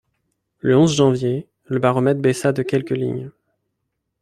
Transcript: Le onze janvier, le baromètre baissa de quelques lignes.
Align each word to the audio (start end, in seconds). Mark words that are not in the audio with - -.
Le 0.57 0.75
onze 0.75 0.95
janvier, 0.95 1.47
le 1.65 1.77
baromètre 1.77 2.21
baissa 2.21 2.51
de 2.53 2.63
quelques 2.63 2.89
lignes. 2.89 3.29